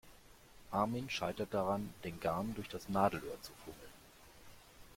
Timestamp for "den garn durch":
2.03-2.67